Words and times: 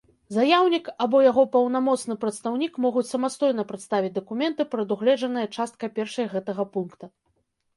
Заяўнiк 0.35 0.85
або 1.05 1.17
яго 1.25 1.43
паўнамоцны 1.55 2.15
прадстаўнiк 2.23 2.79
могуць 2.85 3.05
самастойна 3.11 3.67
прадставiць 3.73 4.13
дакументы, 4.19 4.61
прадугледжаныя 4.73 5.53
часткай 5.59 5.89
першай 6.01 6.25
гэтага 6.33 6.63
пункта. 6.77 7.05